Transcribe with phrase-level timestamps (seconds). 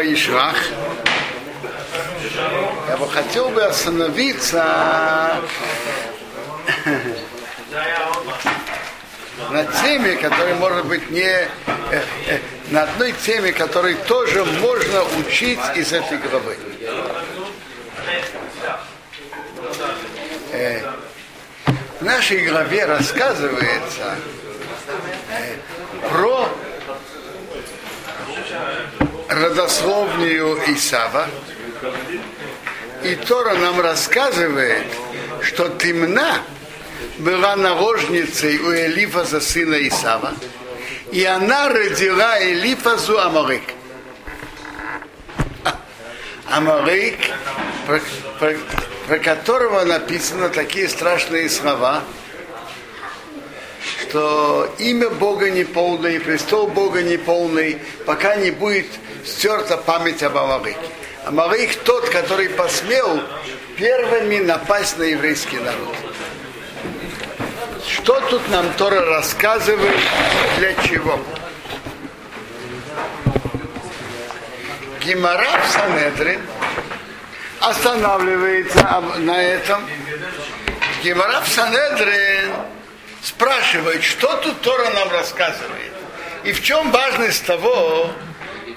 [0.00, 0.56] Ваишрах.
[2.88, 5.36] Я бы хотел бы остановиться
[9.50, 11.48] на теме, которая может быть не э,
[11.92, 12.38] э,
[12.70, 16.56] на одной теме, которой тоже можно учить из этой главы.
[20.52, 20.80] Э,
[22.00, 24.16] в нашей главе рассказывается
[26.08, 26.48] про
[29.30, 31.28] родословную Исава.
[33.04, 34.86] И Тора нам рассказывает,
[35.42, 36.42] что Тимна
[37.18, 40.34] была наложницей у Элифаза сына Исава,
[41.12, 43.62] и она родила Элифазу Амарик.
[46.50, 47.18] Амарик,
[47.86, 48.00] про,
[48.40, 48.56] про,
[49.06, 52.02] про которого написано такие страшные слова,
[54.00, 58.86] что имя Бога не полное, и престол Бога не полный, пока не будет
[59.24, 60.78] стерта память об Амарике.
[61.24, 63.20] Амарик тот, который посмел
[63.76, 65.96] первыми напасть на еврейский народ.
[67.86, 69.98] Что тут нам Тора рассказывает,
[70.58, 71.18] для чего?
[75.00, 76.40] Гимара в Санедрин
[77.60, 79.86] останавливается на этом.
[81.02, 82.52] Гимара в Санедрин
[83.22, 85.92] спрашивает, что тут Тора нам рассказывает.
[86.44, 88.10] И в чем важность того,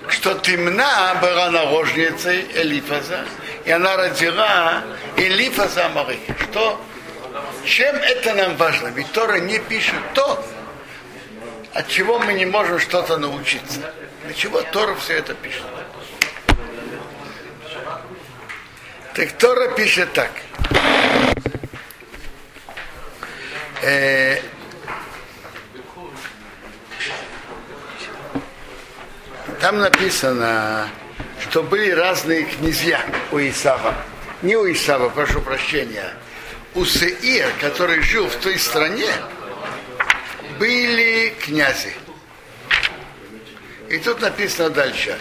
[0.09, 3.25] что Тимна была наложницей Элифаза,
[3.65, 4.83] и она родила
[5.17, 6.19] Элифаза Марии.
[6.39, 6.79] Что
[7.65, 8.87] чем это нам важно?
[8.87, 10.43] Ведь Тора не пишет то,
[11.73, 13.93] от чего мы не можем что-то научиться.
[14.25, 15.63] Для чего Тора все это пишет?
[19.13, 20.31] Так Тора пишет так.
[23.81, 24.39] Э,
[29.63, 30.89] там написано,
[31.39, 32.99] что были разные князья
[33.31, 33.95] у Исава.
[34.41, 36.13] Не у Исава, прошу прощения,
[36.75, 39.09] у Сеир, который жил в той стране,
[40.59, 41.93] были князи.
[43.87, 45.17] И тут написано дальше.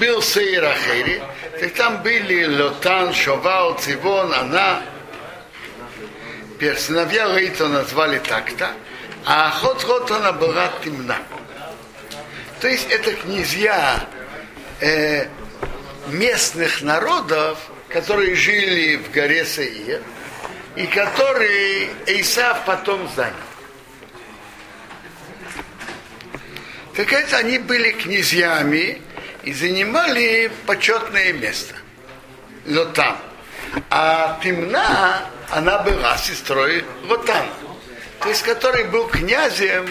[0.00, 1.22] Был Сеир Ахери,
[1.60, 4.82] так там были Лотан, Шовал, Цивон, Она.
[6.76, 8.72] Сыновья Лейта назвали так-то,
[9.24, 11.18] а Охот Ротана была темна.
[12.60, 14.06] То есть это князья
[14.80, 15.26] э,
[16.08, 20.02] местных народов, которые жили в горе Сеир,
[20.76, 23.34] и который Исав потом занял.
[26.94, 29.02] Так это они были князьями
[29.42, 31.74] и занимали почетное место.
[32.66, 33.18] Но там.
[33.90, 37.48] А Тимна, она была сестрой Лотана,
[38.20, 39.88] то есть который был князем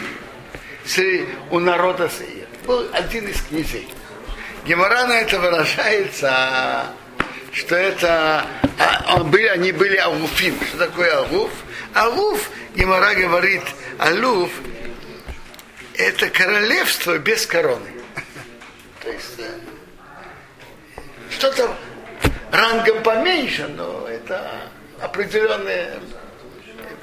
[1.52, 2.42] у народа Сеир.
[2.66, 3.88] Был один из князей.
[4.66, 6.94] Гемора на это выражается
[7.53, 8.47] что это
[8.79, 10.59] а, он были, они были алуфим.
[10.68, 11.52] Что такое алуф?
[11.94, 13.62] Алуф, Гемора говорит,
[14.00, 14.50] алуф
[15.96, 17.90] это королевство без короны.
[19.03, 19.59] То есть э,
[21.29, 21.75] что-то
[22.52, 24.69] рангом поменьше, но это
[25.00, 26.00] определенная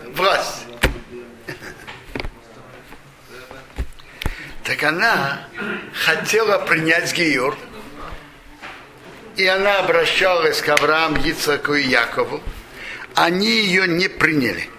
[0.08, 0.66] власть.
[4.70, 5.48] Так она
[5.92, 7.58] хотела принять Гиюр,
[9.34, 12.40] и она обращалась к Аврааму, Ицаку и Якову,
[13.16, 14.70] они ее не приняли.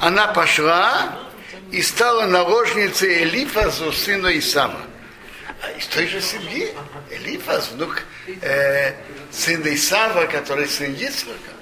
[0.00, 1.14] Она пошла
[1.70, 4.80] и стала наложницей Элифазу, сыну Исама.
[5.60, 6.72] А из той же семьи
[7.10, 8.02] Элифаз, внук
[8.40, 8.94] э,
[9.30, 11.52] сына Исава, который сын Ицхака.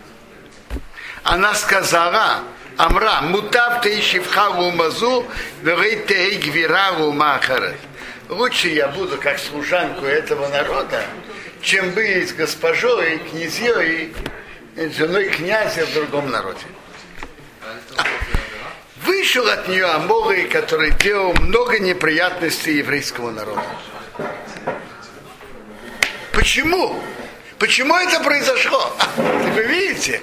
[1.24, 2.44] Она сказала,
[2.84, 5.26] Амра, мутав ты шивхагу мазу,
[5.62, 7.76] верей ты гвирагу махарет
[8.30, 11.04] лучше я буду как служанку этого народа,
[11.60, 14.14] чем быть госпожой, князьей,
[14.96, 16.64] женой князя в другом народе.
[19.04, 23.62] Вышел от нее Аморы, который делал много неприятностей еврейскому народу.
[26.32, 27.02] Почему?
[27.58, 28.96] Почему это произошло?
[29.16, 30.20] Вы видите,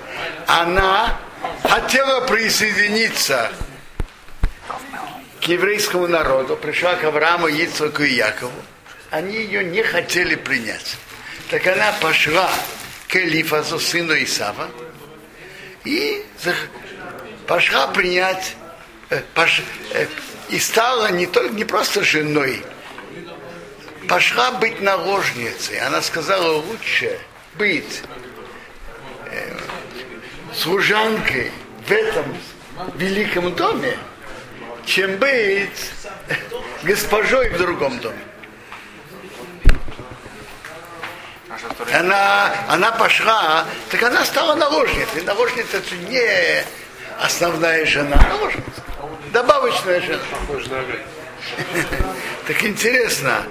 [0.48, 1.20] она
[1.68, 3.52] хотела присоединиться
[5.42, 8.52] к еврейскому народу, пришла к Аврааму, Ицхаку и Якову,
[9.12, 10.98] они ее не хотели принять.
[11.50, 12.50] Так она пошла
[13.08, 14.70] к Элифазу, сыну Исава,
[15.86, 16.26] и
[17.48, 18.56] пошла принять
[19.10, 19.62] э, пош,
[19.94, 20.08] э,
[20.50, 22.62] и стала не, только, не просто женой,
[24.10, 25.80] пошла быть наложницей.
[25.80, 27.18] Она сказала, лучше
[27.56, 28.02] быть
[29.32, 29.58] э,
[30.58, 31.52] служанкой
[31.88, 32.26] в этом
[32.96, 33.98] великом доме,
[34.86, 35.92] чем быть
[36.84, 38.20] госпожой в другом доме.
[41.94, 45.24] Она, она пошла, так она стала наложницей.
[45.24, 46.64] Наложница это не
[47.22, 48.84] основная жена, наложница.
[49.32, 50.20] Добавочная жена.
[52.46, 53.44] Так интересно.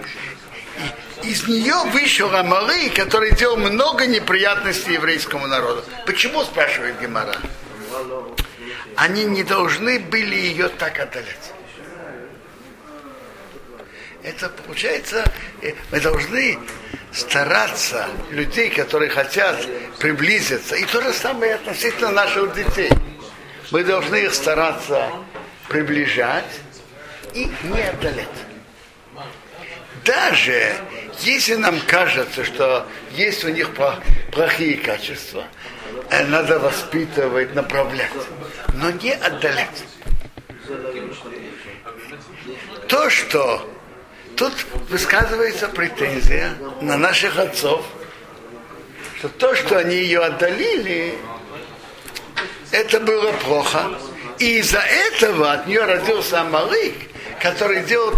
[1.27, 5.83] Из нее вышел Амалы, который делал много неприятностей еврейскому народу.
[6.07, 7.35] Почему, спрашивает Гемара?
[8.95, 11.53] Они не должны были ее так отдалять.
[14.23, 15.25] Это получается,
[15.63, 16.61] э, мы должны
[17.13, 19.67] стараться людей, которые хотят
[19.99, 20.77] приблизиться.
[20.77, 22.91] И то же самое относительно наших детей.
[23.73, 25.11] Мы должны их стараться
[25.69, 26.61] приближать
[27.35, 28.29] и не отдалять.
[30.05, 30.77] Даже
[31.21, 33.71] если нам кажется, что есть у них
[34.33, 35.45] плохие качества,
[36.11, 38.11] э, надо воспитывать, направлять,
[38.75, 39.85] но не отдалять.
[42.89, 43.73] То, что
[44.37, 44.53] Тут
[44.91, 46.53] высказывается претензия
[46.83, 47.87] на наших отцов,
[49.19, 51.15] что то, что они ее отдалили,
[52.71, 53.99] это было плохо.
[54.39, 56.95] И из-за этого от нее родился Амалык,
[57.41, 58.13] который делал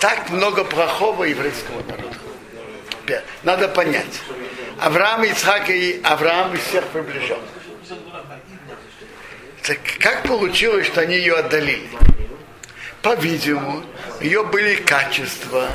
[0.00, 2.16] так много плохого еврейскому народу.
[3.42, 4.20] Надо понять.
[4.78, 7.38] Авраам, Ицхак и Авраам из всех приближен.
[9.62, 11.88] Так как получилось, что они ее отдалили?
[13.02, 13.84] по-видимому,
[14.20, 15.70] ее были качества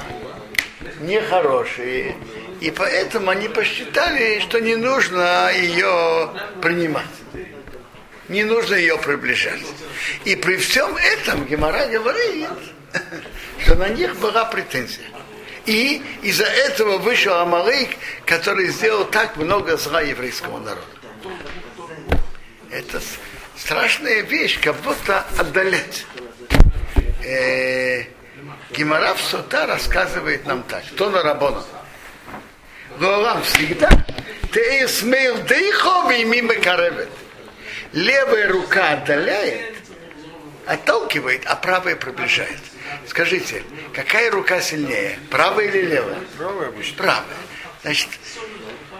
[1.01, 2.15] нехорошие,
[2.61, 6.29] и поэтому они посчитали, что не нужно ее
[6.61, 7.05] принимать.
[8.29, 9.61] Не нужно ее приближать.
[10.23, 12.47] И при всем этом Гемора говорит,
[13.59, 15.05] что на них была претензия.
[15.65, 17.89] И из-за этого вышел Амалык,
[18.25, 20.85] который сделал так много зла еврейскому народу.
[22.69, 23.01] Это
[23.57, 26.05] страшная вещь, как будто отдалять
[27.23, 28.05] э,
[28.71, 31.63] Гимара в Сота рассказывает нам так, что на Рабона.
[32.99, 33.89] Голам всегда
[34.51, 37.09] ты смейл дейхови мимо каревет.
[37.91, 39.75] Левая рука отдаляет,
[40.65, 42.59] отталкивает, а правая приближает.
[43.07, 43.63] Скажите,
[43.93, 46.19] какая рука сильнее, правая или левая?
[46.37, 46.97] Правая обычно.
[46.97, 47.37] Правая.
[47.81, 48.09] Значит,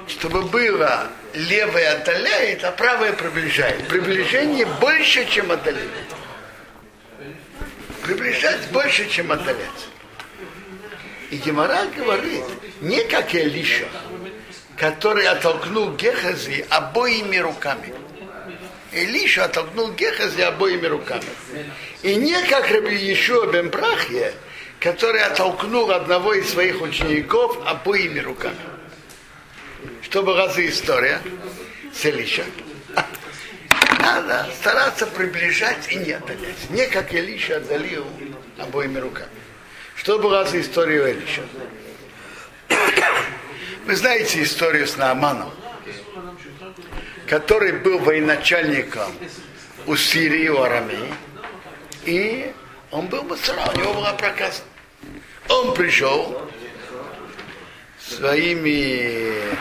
[0.08, 3.88] чтобы было левая отдаляет, а правая приближает.
[3.88, 6.06] Приближение больше, чем отдаление
[8.04, 9.88] приближать больше, чем отдалять.
[11.32, 12.44] И Гемора говорит,
[12.82, 13.88] не как Элиша,
[14.78, 17.94] который оттолкнул Гехази обоими руками.
[18.94, 21.25] Элиша оттолкнул Гехази обоими руками.
[22.01, 24.34] И не как Раби Ешуа бен Брахье,
[24.80, 28.57] который оттолкнул одного из своих учеников обоими руками.
[30.01, 31.22] Что была за история
[31.94, 32.44] с Элиша?
[34.04, 36.69] надо стараться приближать и не отдалять.
[36.69, 38.06] Не как Илиша отдалил
[38.57, 39.30] обоими руками.
[39.95, 41.42] Что была за история Илиша?
[43.85, 45.52] Вы знаете историю с Нааманом,
[47.33, 49.11] который был военачальником
[49.87, 51.11] у Сирии, у Арамии,
[52.04, 52.54] и
[52.92, 54.61] он был мацара, у него была проказа.
[55.49, 56.47] Он пришел
[57.97, 59.56] своими э,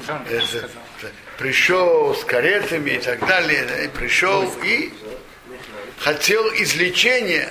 [0.00, 4.92] э, пришел с каретами и так далее, и пришел и
[5.98, 7.50] хотел излечения.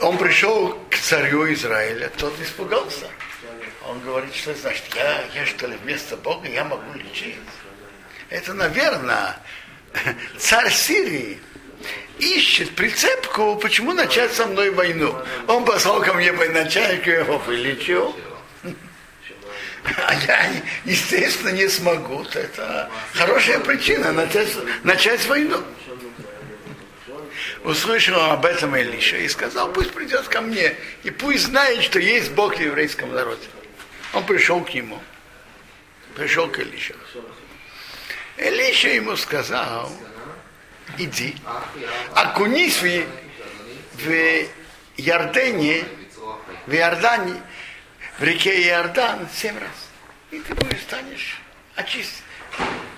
[0.00, 3.06] Он пришел к царю Израиля, тот испугался.
[3.90, 7.34] Он говорит, что значит, я, я что ли вместо Бога, я могу лечить.
[8.28, 9.36] Это, наверное,
[10.38, 11.40] царь Сирии
[12.20, 15.12] ищет прицепку, почему начать со мной войну.
[15.48, 18.14] Он послал ко мне военачальника, я его вылечил.
[19.96, 20.52] А я,
[20.84, 22.24] естественно, не смогу.
[22.32, 25.60] Это хорошая причина начать, начать войну.
[27.64, 32.30] Услышал об этом Илиша и сказал, пусть придет ко мне и пусть знает, что есть
[32.32, 33.48] Бог в еврейском народе.
[34.12, 35.00] Он пришел к нему.
[36.14, 36.94] Пришел к Илише.
[38.36, 39.92] Илиша ему сказал,
[40.98, 41.36] иди,
[42.14, 43.06] окунись в,
[43.94, 44.46] в
[44.96, 45.84] Ярдене,
[46.66, 47.40] в Иордане,
[48.18, 49.88] в реке Иордан семь раз.
[50.30, 51.40] И ты будешь, станешь,
[51.74, 52.22] очист,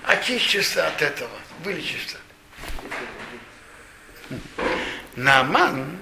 [0.04, 1.31] очистишься от этого,
[1.64, 2.19] вылечишься.
[5.16, 5.99] Нааман,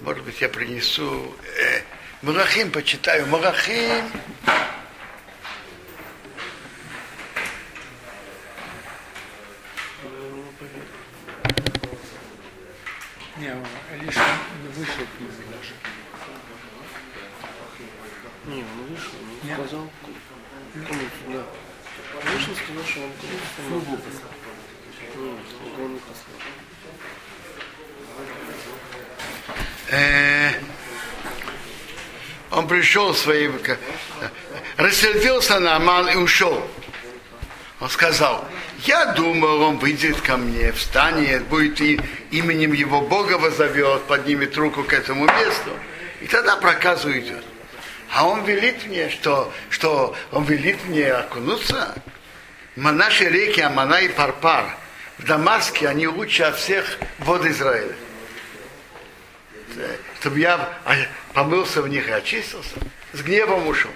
[0.00, 1.34] Может быть, я принесу...
[1.60, 1.82] Э,
[2.22, 3.26] Мурахим почитаю.
[3.26, 4.10] Мурахим...
[13.36, 13.48] Не,
[13.92, 14.24] Алиша
[14.74, 15.74] вышел книгу даже.
[18.46, 19.90] Не, он вышел, он сказал.
[20.72, 21.44] Кому да.
[22.32, 23.12] Вышел, сказал, что он
[23.56, 24.02] кому-то.
[25.16, 25.38] Ну,
[25.82, 26.49] он не послал.
[32.60, 33.78] Он пришел своим, к-
[34.76, 36.62] рассердился на Аман и ушел.
[37.80, 38.46] Он сказал,
[38.84, 41.98] я думал, он выйдет ко мне, встанет, будет и
[42.30, 45.70] именем его Бога возовет, поднимет руку к этому месту,
[46.20, 47.42] и тогда проказу уйдет.
[48.14, 51.94] А он велит мне, что, что он велит мне окунуться.
[52.76, 54.76] Наши реки Амана и Парпар
[55.16, 57.94] в Дамаске, они лучше от всех вод Израиля.
[59.76, 60.94] Э, Чтобы я а,
[61.34, 62.74] помылся в них и очистился,
[63.12, 63.90] с гневом ушел.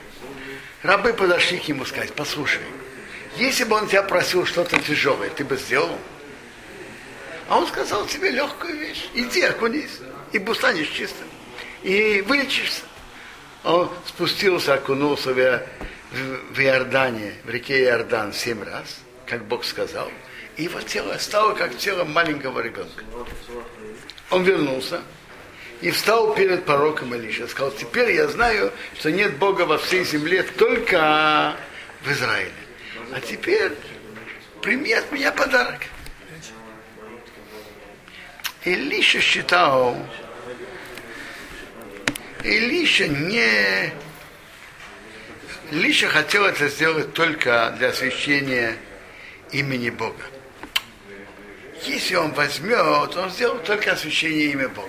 [0.82, 2.62] Рабы подошли к нему сказать, послушай,
[3.36, 5.98] если бы он тебя просил что-то тяжелое, ты бы сделал?
[7.48, 9.08] А он сказал тебе легкую вещь.
[9.14, 10.00] Иди, окунись,
[10.32, 11.26] и станешь чистым.
[11.82, 12.82] И вылечишься.
[13.64, 20.10] Он спустился, окунулся в, в- в Иордане, в реке Иордан семь раз, как Бог сказал.
[20.56, 23.02] И его тело стало как тело маленького ребенка.
[24.30, 25.02] Он вернулся
[25.80, 27.46] и встал перед пророком Илиша.
[27.48, 31.56] Сказал, теперь я знаю, что нет Бога во всей земле, только
[32.02, 32.52] в Израиле.
[33.12, 33.72] А теперь
[34.62, 35.80] прими от меня подарок.
[38.64, 39.96] Илиша считал,
[42.42, 43.92] Илиша не...
[45.70, 48.76] Илиша хотел это сделать только для освящения
[49.50, 50.22] имени Бога.
[51.84, 54.88] Если он возьмет, он сделает только освящение имя Бога.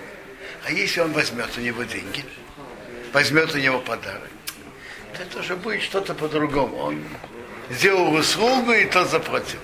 [0.65, 2.25] А если он возьмет у него деньги,
[3.13, 4.31] возьмет у него подарок,
[5.15, 6.77] то это уже будет что-то по-другому.
[6.77, 7.03] Он
[7.69, 9.60] сделал услугу и тот заплатил.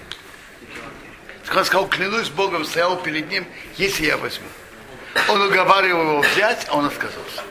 [1.43, 4.45] Так Он сказал, клянусь Богом, стоял перед ним, если я возьму.
[5.27, 7.43] Он уговаривал его взять, а он отказался.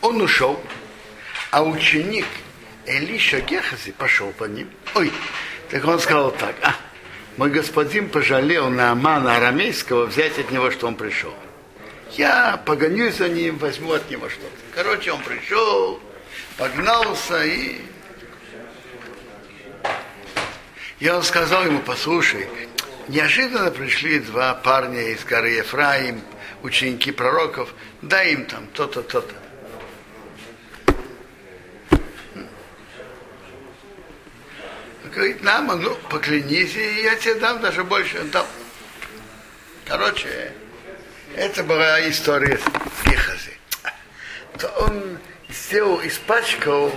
[0.00, 0.58] Он ушел,
[1.50, 2.26] а ученик
[2.86, 4.70] Элиша Гехази пошел по ним.
[4.94, 5.12] Ой,
[5.70, 6.74] так он сказал так, а,
[7.36, 11.34] мой господин пожалел на Амана арамейского взять от него, что он пришел.
[12.12, 14.50] Я погонюсь за ним, возьму от него что-то.
[14.74, 16.00] Короче, он пришел,
[16.58, 17.80] погнался и...
[21.08, 22.46] Он сказал ему, послушай,
[23.08, 26.20] неожиданно пришли два парня из горы Ефраим,
[26.62, 29.34] ученики пророков, дай им там то-то, то-то.
[35.14, 38.18] Говорит, нам, ну, поклянись, и я тебе дам даже больше.
[38.20, 38.46] Он дал.
[39.86, 40.52] Короче,
[41.36, 43.58] это была история с Гехази.
[44.58, 45.18] То он
[45.50, 46.94] сделал, испачкал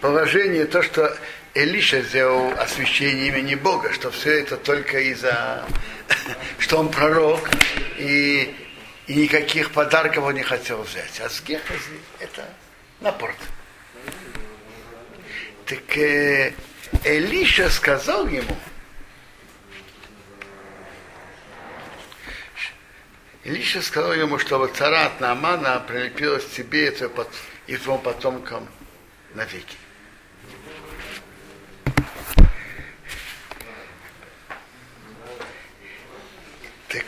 [0.00, 1.16] положение, то, что
[1.54, 5.64] Элиша сделал освящение имени Бога, что все это только из-за,
[6.58, 7.48] что он пророк,
[7.98, 8.52] и,
[9.06, 11.20] и никаких подарков он не хотел взять.
[11.20, 12.48] А с Гехази это
[13.00, 13.36] напорт.
[15.66, 16.52] Так э,
[17.04, 18.56] Элиша сказал ему,
[23.44, 26.88] Илиша сказал ему, чтобы царат Наамана прилепилась к тебе
[27.66, 28.68] и твоим потомкам
[29.34, 29.76] навеки.
[36.88, 37.04] Так,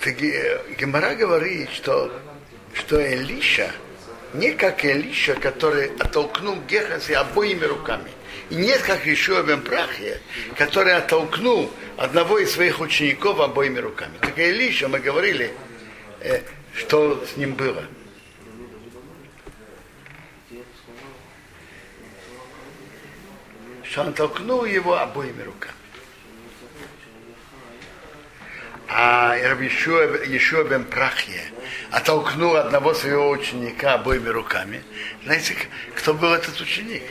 [0.00, 2.12] так э, Гемора говорит, что,
[2.74, 3.72] что Элиша
[4.34, 8.10] не как Элиша, который оттолкнул Гехази обоими руками.
[8.50, 10.20] И нет как Ишуа бен Прахия,
[10.56, 14.18] который оттолкнул одного из своих учеников обоими руками.
[14.20, 15.52] Так Элиша, мы говорили,
[16.20, 16.42] э,
[16.74, 17.84] что с ним было.
[23.84, 25.74] Что он толкнул его обоими руками.
[28.92, 31.44] А Ишуа, Ишуа бен Прахия
[31.92, 34.82] оттолкнул одного своего ученика обоими руками.
[35.24, 35.56] Знаете,
[35.94, 37.04] кто был этот ученик?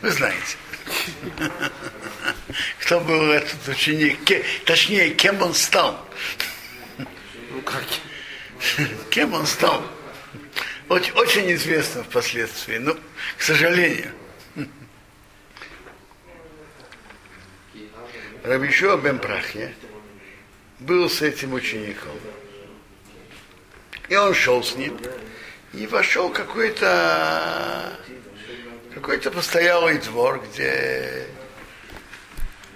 [0.00, 0.56] Вы знаете.
[2.80, 4.18] Кто был этот ученик?
[4.64, 6.02] Точнее, кем он стал?
[6.96, 7.84] Ну как?
[9.10, 9.82] Кем он стал?
[10.88, 12.96] Очень, очень известно впоследствии, но,
[13.36, 14.12] к сожалению.
[18.44, 19.74] Рабишуа бен Прахья
[20.78, 22.12] был с этим учеником.
[24.08, 24.98] И он шел с ним.
[25.72, 27.92] И вошел какой-то
[28.94, 31.26] какой-то постоялый двор, где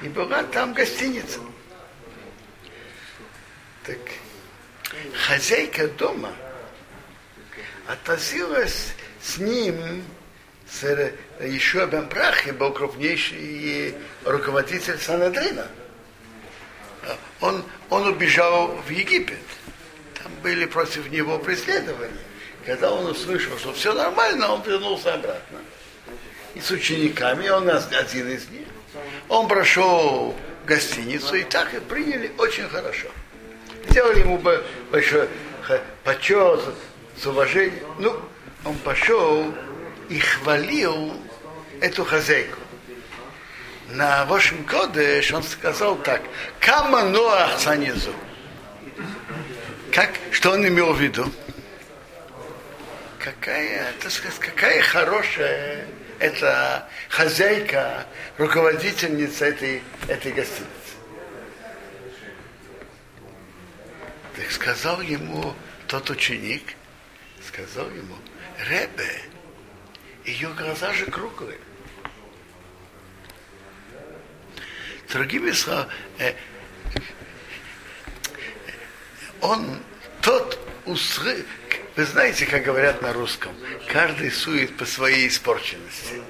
[0.03, 1.41] и была там гостиница.
[3.85, 3.99] Так
[5.27, 6.33] хозяйка дома
[7.87, 10.05] относилась с ним
[11.41, 15.67] еще Бен Прахи был крупнейший руководитель Санадрина.
[17.41, 19.39] Он, он убежал в Египет.
[20.23, 22.13] Там были против него преследования.
[22.65, 25.59] Когда он услышал, что все нормально, он вернулся обратно.
[26.55, 28.69] И с учениками, он один из них.
[29.29, 30.35] Он прошел
[30.67, 33.09] гостиницу, и так и приняли очень хорошо.
[33.89, 34.39] Сделали ему
[34.91, 35.29] большой
[36.05, 36.61] почет,
[37.21, 37.87] с уважением.
[37.99, 38.21] Ну,
[38.65, 39.53] он пошел
[40.09, 41.17] и хвалил
[41.81, 42.59] эту хозяйку.
[43.89, 46.23] На вашем кодеш он сказал так,
[46.61, 48.15] Кама Ноах Санизу.
[49.93, 51.31] Как, что он имел в виду?
[53.19, 55.87] Какая, так сказать, какая хорошая
[56.19, 58.07] эта хозяйка,
[58.39, 60.71] руководительница этой, этой гостиницы.
[64.37, 65.55] Так сказал ему
[65.89, 66.75] тот ученик,
[67.47, 68.17] сказал ему,
[68.71, 69.21] Ребе,
[70.25, 71.59] ее глаза же круглые.
[75.09, 76.33] Другими словами, э,
[79.41, 79.79] он,
[80.23, 81.45] тот услышал,
[81.97, 83.55] вы знаете, как говорят на русском,
[83.89, 86.23] каждый сует по своей испорченности.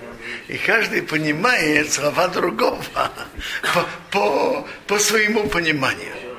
[0.48, 6.31] И каждый понимает слова другого по, по, по своему пониманию.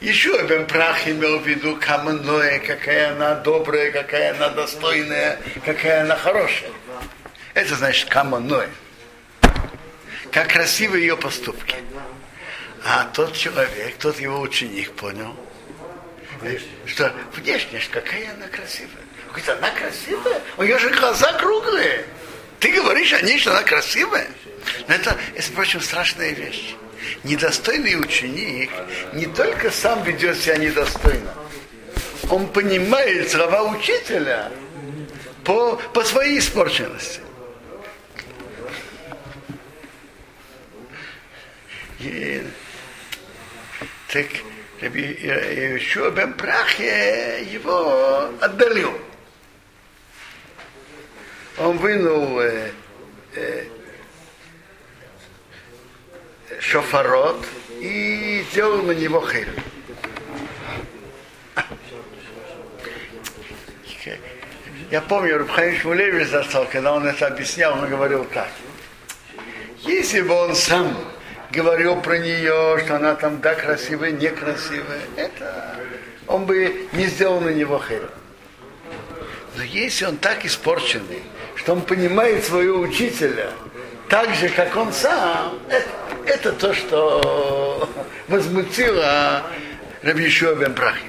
[0.00, 6.16] Еще Бен Прах имел в виду Каманое, какая она добрая, какая она достойная, какая она
[6.16, 6.70] хорошая.
[7.52, 8.70] Это значит Каманое.
[10.32, 11.76] Как красивы ее поступки.
[12.82, 15.36] А тот человек, тот его ученик понял,
[16.86, 19.04] что внешность, какая она красивая.
[19.26, 20.40] Он говорит, она красивая?
[20.56, 22.06] У нее же глаза круглые.
[22.58, 24.28] Ты говоришь о ней, что она красивая?
[24.88, 26.74] Но это, это, впрочем, страшная вещь
[27.24, 28.70] недостойный ученик
[29.12, 31.34] не только сам ведет себя недостойно,
[32.30, 34.50] он понимает слова учителя
[35.44, 37.20] по, по своей испорченности.
[42.00, 42.42] И,
[44.08, 44.26] так
[44.80, 48.92] еще Бен Прахе его отдалил.
[51.58, 52.70] Он вынул э,
[53.34, 53.64] э,
[56.58, 57.46] шофарот
[57.80, 59.48] и сделал на него хейр.
[64.90, 68.48] Я помню, Рубхаим Шмулевич застал, когда он это объяснял, он говорил так.
[69.82, 70.96] Если бы он сам
[71.52, 75.76] говорил про нее, что она там да красивая, некрасивая, это
[76.26, 78.10] он бы не сделал на него хейр.
[79.56, 81.22] Но если он так испорченный,
[81.54, 83.50] что он понимает своего учителя,
[84.10, 85.88] так же, как он сам, это,
[86.26, 87.88] это то, что
[88.26, 89.44] возмутило
[90.02, 91.06] Рабишуа бен Прахи.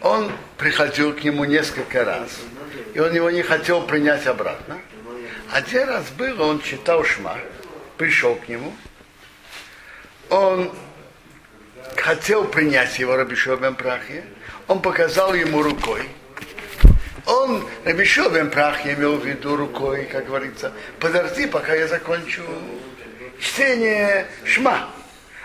[0.00, 2.40] Он приходил к нему несколько раз,
[2.92, 4.80] и он его не хотел принять обратно.
[5.52, 7.38] Один раз был, он читал Шма,
[7.96, 8.72] пришел к нему,
[10.30, 10.74] он
[11.96, 14.24] хотел принять его Рабишуа бен Прахи,
[14.66, 16.08] он показал ему рукой,
[17.32, 22.42] он, Рабишовен прах, я имел в виду рукой, как говорится, подожди, пока я закончу
[23.40, 24.88] чтение Шма.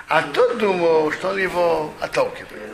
[0.08, 2.74] А тот думал, что он его отталкивает.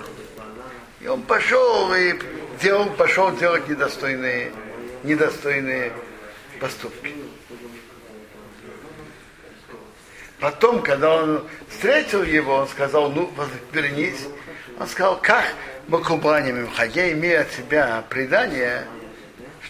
[1.02, 2.14] И он пошел и
[2.62, 4.52] делал, пошел делать недостойные,
[5.04, 5.92] недостойные
[6.60, 7.14] поступки.
[10.40, 13.32] Потом, когда он встретил его, он сказал, ну,
[13.72, 14.28] вернись.
[14.80, 15.46] Он сказал, как
[15.88, 18.86] Макубаним я имею от себя предание,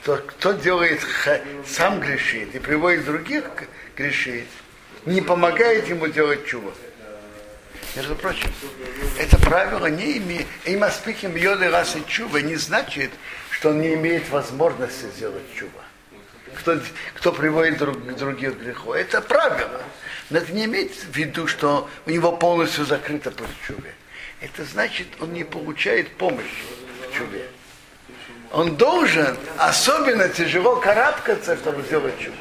[0.03, 0.99] что кто делает
[1.65, 3.45] сам грешит и приводит других
[3.95, 4.49] грешить,
[5.05, 6.73] не помогает ему делать чего.
[7.95, 8.51] Между прочим,
[9.17, 13.11] это правило не имеет, и маспиким йоды расы чува не значит,
[13.49, 15.71] что он не имеет возможности сделать чува.
[16.55, 16.79] Кто,
[17.15, 18.95] кто приводит друг, других грехов.
[18.95, 19.81] Это правило.
[20.29, 23.93] Но это не имеет в виду, что у него полностью закрыто путь чуве
[24.43, 26.65] это значит, он не получает помощи
[27.01, 27.47] в чуве.
[28.53, 32.37] Он должен особенно тяжело карабкаться, чтобы сделать чудо.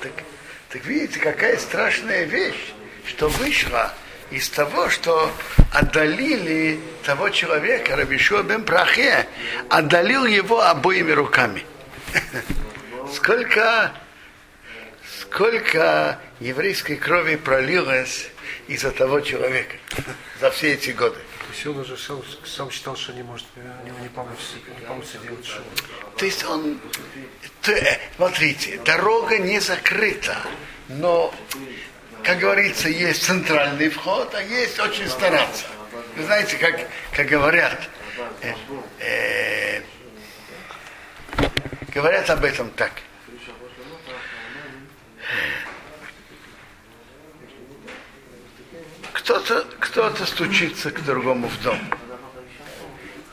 [0.00, 0.12] Так,
[0.68, 2.72] так видите, какая страшная вещь,
[3.06, 3.94] что вышла
[4.32, 5.30] из того, что
[5.72, 9.28] отдалили того человека, Рабишуа бен Прахе,
[9.70, 11.64] отдалил его обоими руками.
[13.14, 13.92] Сколько,
[15.20, 18.28] сколько еврейской крови пролилось
[18.66, 19.76] из-за того человека
[20.40, 21.18] за все эти годы.
[21.44, 25.46] То он уже сам, сам считал, что не может, не, не получится, не получится делать
[25.46, 25.62] шоу.
[26.16, 26.80] То есть он,
[27.68, 30.36] э, смотрите, дорога не закрыта,
[30.88, 31.34] но,
[32.22, 35.66] как говорится, есть центральный вход, а есть очень стараться.
[36.16, 36.80] Вы знаете, как,
[37.12, 37.88] как говорят,
[38.40, 38.54] э,
[39.00, 39.82] э,
[41.94, 42.92] говорят об этом так.
[49.24, 51.78] Кто-то кто стучится к другому в дом.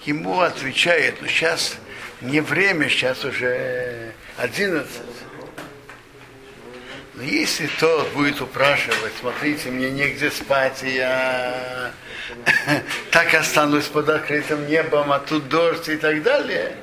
[0.06, 1.76] Ему отвечает, ну сейчас
[2.22, 4.90] не время, сейчас уже 11.
[7.16, 11.92] Но если тот будет упрашивать, смотрите, мне негде спать, я
[13.12, 16.74] так останусь под открытым небом, а тут дождь и так далее,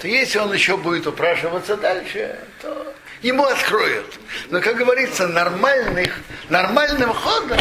[0.00, 4.20] то если он еще будет упрашиваться дальше, то ему откроют.
[4.50, 7.58] Но, как говорится, нормальных, нормальным ходом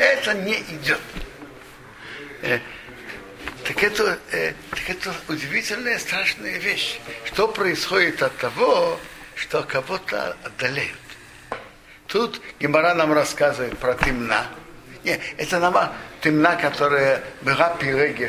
[0.00, 1.00] это не идет.
[2.42, 2.58] Э,
[3.64, 6.98] так это, э, так это удивительная, страшная вещь.
[7.24, 8.98] Что происходит от того,
[9.34, 10.96] что кого-то отдаляют.
[12.06, 14.46] Тут Гемора нам рассказывает про темна.
[15.04, 18.26] Не, это нам темна, которая была пиреги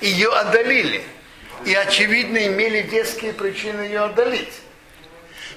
[0.00, 1.02] Ее отдалили.
[1.64, 4.52] И, очевидно, имели детские причины ее отдалить.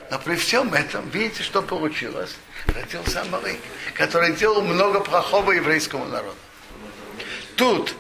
[0.09, 2.35] Но при всем этом, видите, что получилось?
[2.67, 3.59] Родился Амалык,
[3.95, 6.37] который делал много плохого еврейскому народу.
[7.55, 7.95] Тут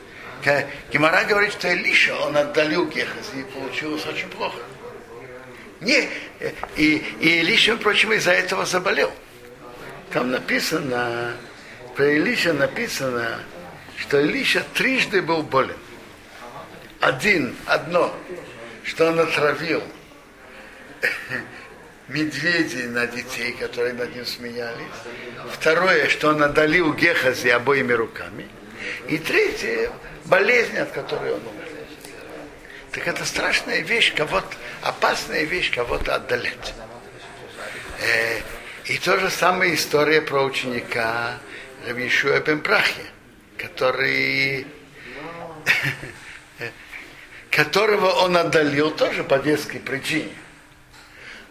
[0.91, 4.59] Гемора говорит, что Илиша, он отдалил Гехас, и получилось очень плохо.
[5.81, 6.09] Не,
[6.77, 9.11] и, и Илиша, впрочем, из-за этого заболел.
[10.11, 11.35] Там написано,
[11.95, 13.39] про Илиша написано,
[13.97, 15.77] что Илиша трижды был болен.
[16.99, 18.13] Один, одно,
[18.83, 19.83] что он отравил
[22.09, 24.87] медведей на детей, которые над ним смеялись.
[25.53, 28.47] Второе, что он одолел Гехази обоими руками.
[29.07, 29.91] И третье,
[30.25, 31.69] болезнь, от которой он умер.
[32.91, 34.47] Так это страшная вещь, кого-то,
[34.81, 36.73] опасная вещь кого-то отдалять.
[38.01, 38.39] Э,
[38.85, 41.37] и то же самая история про ученика
[41.87, 43.05] Равишуа Бен Прахи,
[43.57, 44.65] который,
[47.51, 50.33] которого он отдалил тоже по детской причине.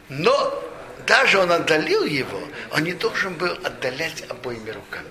[0.08, 0.64] Но
[1.06, 2.40] даже он отдалил его,
[2.72, 5.08] он не должен был отдалять обоими руками.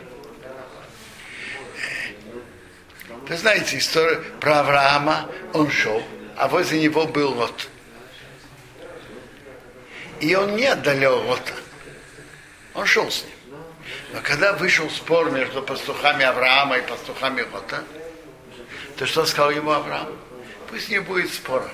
[3.28, 6.02] Вы знаете историю про Авраама, он шел,
[6.36, 7.68] а возле него был Лот.
[10.20, 11.54] И он не отдалял Лота.
[12.74, 13.60] Он шел с ним.
[14.14, 17.84] Но когда вышел спор между пастухами Авраама и пастухами Лота,
[18.98, 20.18] то что сказал ему Авраам?
[20.70, 21.70] Пусть не будет спора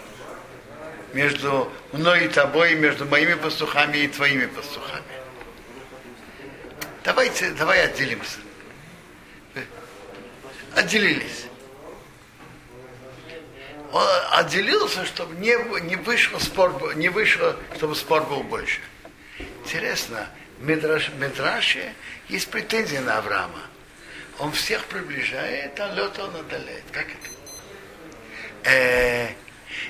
[1.13, 5.03] между мной и тобой, между моими пастухами и твоими пастухами.
[7.03, 8.39] Давайте, давай отделимся
[10.75, 11.45] отделились.
[13.91, 18.79] Он отделился, чтобы не, не вышло спор, не вышло, чтобы спор был больше.
[19.63, 20.27] Интересно,
[20.59, 21.93] Медраш, Медраше
[22.27, 23.61] есть претензии на Авраама.
[24.39, 26.83] Он всех приближает, а лед он отдаляет.
[26.91, 28.69] Как это?
[28.69, 29.29] Э,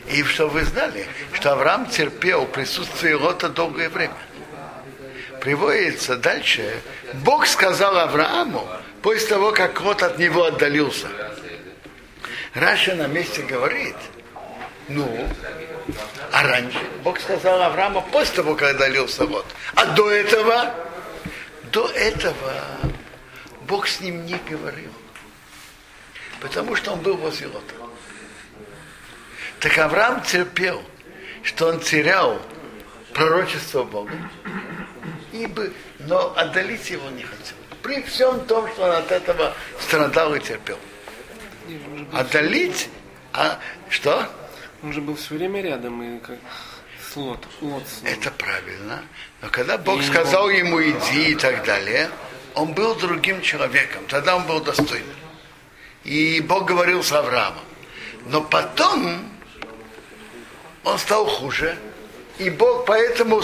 [0.08, 4.18] и что вы знали, что Авраам терпел присутствие Лота долгое время.
[5.42, 6.82] Приводится дальше.
[7.14, 8.68] Бог сказал Аврааму,
[9.02, 11.08] после того, как кот от него отдалился.
[12.54, 13.96] Раша на месте говорит,
[14.88, 15.28] ну,
[16.32, 19.46] а раньше Бог сказал Аврааму после того, как отдалился вот.
[19.76, 20.74] А до этого,
[21.72, 22.54] до этого
[23.68, 24.92] Бог с ним не говорил.
[26.40, 27.83] Потому что он был возле Лота.
[29.64, 30.84] Так Авраам терпел,
[31.42, 32.42] что он терял
[33.14, 34.12] пророчество Бога,
[35.32, 40.42] ибо, но отдалить его не хотел при всем том, что он от этого страдал и
[40.42, 40.78] терпел.
[42.12, 42.90] Отдалить,
[43.32, 44.28] а что?
[44.84, 46.40] Он же был все время рядом и как
[47.14, 49.02] слот, лот, Это правильно.
[49.42, 50.54] Но когда Бог и сказал Бог...
[50.54, 52.10] ему иди и так далее,
[52.54, 54.04] он был другим человеком.
[54.10, 55.16] Тогда он был достойным.
[56.04, 57.64] И Бог говорил с Авраамом.
[58.26, 59.33] Но потом
[60.84, 61.78] он стал хуже,
[62.40, 63.42] и Бог поэтому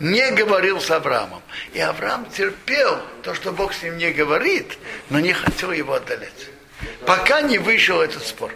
[0.00, 1.42] не говорил с Авраамом.
[1.72, 4.78] И Авраам терпел то, что Бог с ним не говорит,
[5.10, 6.48] но не хотел его отдалять.
[7.04, 8.52] Пока не вышел этот спор.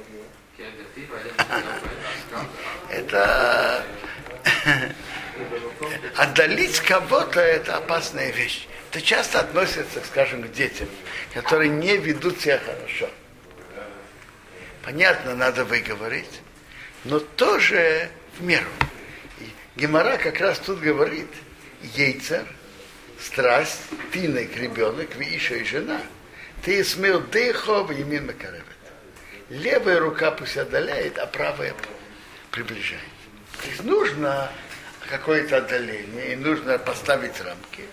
[2.91, 3.85] Это
[6.17, 8.69] отдалить кого-то это опасная вещь.
[8.91, 10.89] Это часто относится, скажем, к детям,
[11.33, 13.09] которые не ведут себя хорошо.
[14.85, 16.43] Понятно, надо выговорить,
[17.05, 18.69] но тоже в меру.
[19.77, 21.29] Гемора как раз тут говорит,
[21.97, 22.47] яйцер,
[23.21, 23.81] страсть,
[24.13, 26.01] тинек, ребенок, еще и жена.
[26.63, 28.65] Ты смел дыхо в имин макаревет.
[29.49, 31.75] Левая рука пусть отдаляет, а правая
[32.51, 33.03] приближает.
[33.63, 34.51] То есть нужно
[35.09, 37.85] какое-то отдаление, и нужно поставить рамки,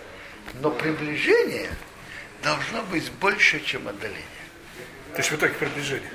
[0.62, 1.70] но приближение
[2.44, 4.24] должно быть больше, чем отдаление.
[5.14, 6.12] То есть в итоге приближение?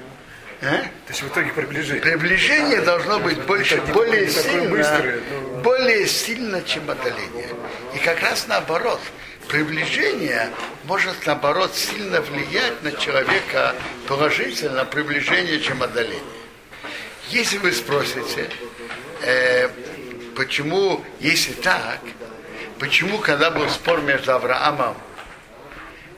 [0.64, 0.78] А?
[0.78, 2.00] То есть в итоге приближение.
[2.00, 7.48] Приближение должно быть больше, не более сильно, быстрое, но- более сильно, чем отдаление.
[7.94, 9.00] И как раз наоборот,
[9.48, 10.48] приближение
[10.84, 13.74] может наоборот сильно влиять на человека
[14.06, 16.22] положительно приближение, чем отдаление.
[17.28, 18.48] Если вы спросите,
[19.22, 19.68] э,
[20.34, 22.00] почему, если так,
[22.78, 24.96] почему, когда был спор между Авраамом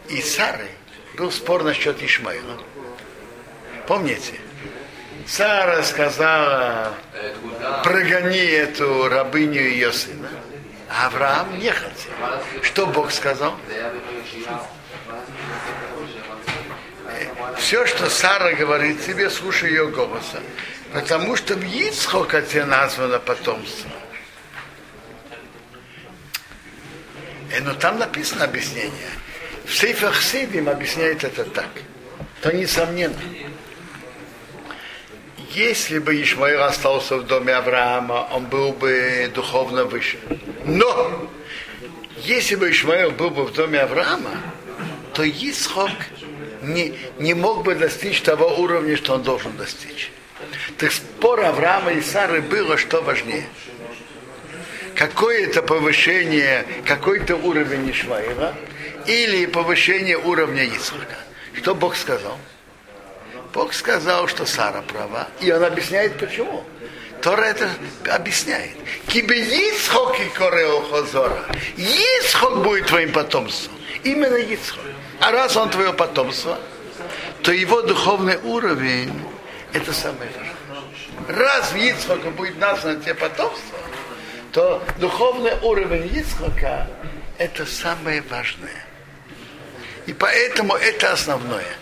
[0.08, 0.70] и Сарой,
[1.16, 2.60] был спор насчет Ишмаила.
[3.86, 4.34] Помните?
[5.26, 6.94] Сара сказала,
[7.82, 10.28] прогони эту рабыню и ее сына.
[10.88, 12.12] А Авраам не хотел.
[12.62, 13.56] Что Бог сказал?
[17.58, 20.40] Все, что Сара говорит тебе, слушай ее голоса.
[20.92, 23.90] Потому что в Ицхок от тебя названо потомство.
[27.50, 29.10] Э, но там написано объяснение.
[29.64, 31.70] В Сейфах Сейдим объясняет это так.
[32.40, 33.16] То несомненно.
[35.56, 40.18] Если бы Ишмаил остался в доме Авраама, он был бы духовно выше.
[40.66, 41.30] Но
[42.18, 44.38] если бы Ишмаил был бы в доме Авраама,
[45.14, 45.92] то Исхок
[46.60, 50.12] не, не мог бы достичь того уровня, что он должен достичь.
[50.76, 53.46] Так спор Авраама и Сары было, что важнее.
[54.94, 58.54] Какое-то повышение, какой-то уровень Ишмаила
[59.06, 61.16] или повышение уровня Исхака.
[61.54, 62.36] Что Бог сказал?
[63.56, 66.62] Бог сказал, что Сара права, и он объясняет почему.
[67.22, 67.70] Тора это
[68.10, 68.76] объясняет.
[69.08, 69.40] Кибе
[69.70, 71.42] Ицхок и Корео Хозора.
[71.78, 73.74] Ицхок будет твоим потомством.
[74.04, 74.84] Именно Ицхок.
[75.20, 76.58] А раз он твое потомство,
[77.42, 79.10] то его духовный уровень
[79.72, 81.46] это самое важное.
[81.46, 83.78] Раз в Ицхока будет названо тебе потомство,
[84.52, 86.90] то духовный уровень Ицхока
[87.38, 88.84] это самое важное.
[90.04, 91.74] И поэтому это основное.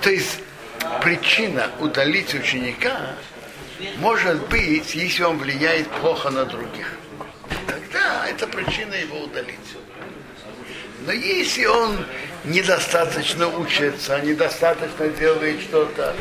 [0.00, 0.38] То есть
[1.02, 3.14] причина удалить ученика
[3.98, 6.96] может быть, если он влияет плохо на других.
[7.66, 9.58] Тогда это причина его удалить.
[11.04, 12.04] Но если он
[12.44, 16.14] недостаточно учится, недостаточно делает что-то,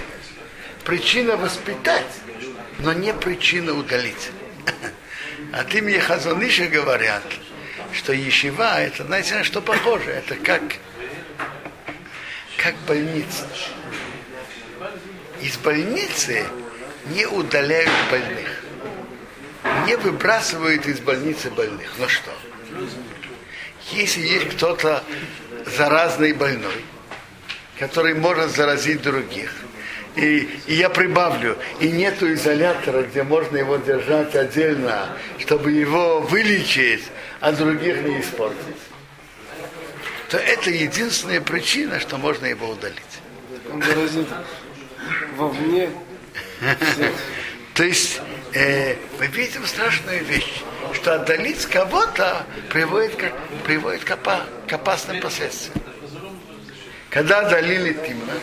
[0.84, 2.12] причина воспитать,
[2.80, 4.32] но не причина удалить.
[5.54, 7.24] От имени Хазаныша говорят,
[7.93, 10.10] что Ешива, это, знаете, на что похоже?
[10.12, 10.63] Это как,
[12.58, 13.47] как больница.
[15.42, 16.46] Из больницы
[17.08, 18.64] не удаляют больных.
[19.86, 21.92] Не выбрасывают из больницы больных.
[21.98, 22.32] Ну что?
[23.92, 25.04] Если есть кто-то
[25.66, 26.86] заразный больной,
[27.80, 29.52] который может заразить других,
[30.16, 37.06] и, и я прибавлю, и нету изолятора, где можно его держать отдельно, чтобы его вылечить,
[37.40, 38.58] а других не испортить,
[40.30, 43.02] то это единственная причина, что можно его удалить.
[43.72, 44.28] Он заразит
[45.42, 45.90] вовне
[46.60, 47.14] всех.
[47.74, 48.22] То есть
[48.54, 50.62] э, мы видим страшную вещь,
[50.94, 53.32] что отдалить кого-то приводит, к,
[53.64, 55.82] приводит к опасным последствиям.
[57.10, 58.34] Когда отдалили Тимна,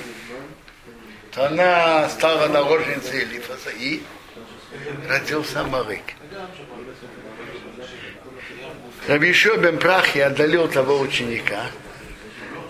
[1.32, 4.02] то она стала наложницей Элифаса и
[5.08, 6.02] родился Малык.
[9.06, 11.66] Рабишо бен Прахи отдалил того ученика.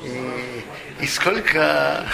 [0.04, 0.64] И,
[1.00, 2.06] и сколько,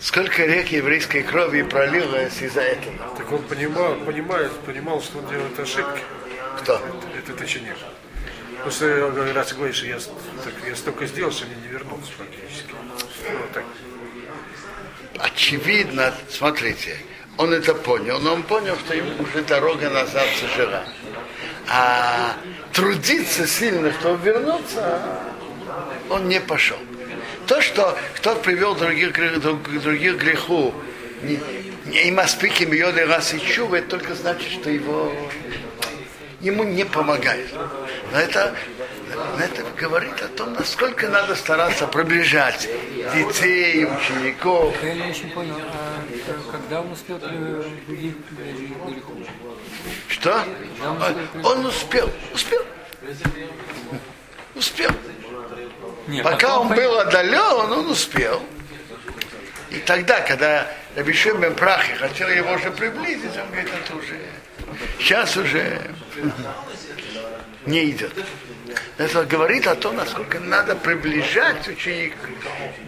[0.00, 2.96] сколько рек еврейской крови пролилось из-за этого.
[3.16, 6.02] Так он понимал, понимает, понимал, что он делает ошибки.
[6.58, 6.80] Кто?
[7.16, 7.76] Этот ученик.
[8.62, 12.72] Просто я раз говоришь, что я, так, я столько сделал, что мне не вернулся практически.
[12.72, 13.64] Ну, так.
[15.18, 16.96] очевидно, смотрите,
[17.36, 20.84] он это понял, но он понял, что ему уже дорога назад сожила.
[21.68, 22.34] А
[22.72, 25.00] трудиться сильно, чтобы вернуться,
[26.10, 26.78] он не пошел.
[27.48, 29.12] То, что кто привел других,
[29.82, 30.74] других к греху,
[31.22, 31.40] не,
[31.86, 35.10] не, и маспики миллионы раз и чува, это только значит, что его
[36.40, 37.48] ему не помогает.
[38.12, 38.54] Но это,
[39.14, 42.68] но это говорит о том, насколько надо стараться приближать
[43.14, 44.76] детей, учеников.
[44.82, 48.14] Я не очень понял, а э, когда он успел э, других
[49.04, 49.26] хуже?
[50.08, 50.44] Что?
[50.84, 52.62] Он, он успел, успел.
[54.54, 54.90] Успел.
[56.08, 58.42] Нет, Пока он пон- был отдален, он успел.
[59.70, 60.66] И тогда, когда
[60.96, 64.18] Рабишем бен Прахи хотел его уже приблизить, он говорит, это уже,
[64.98, 65.80] сейчас уже
[67.66, 68.12] не идет.
[68.96, 72.30] Это говорит о том, насколько надо приближать учеников,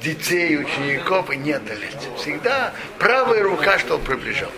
[0.03, 2.09] детей, учеников и не отдалять.
[2.17, 4.51] Всегда правая рука, чтобы приближал.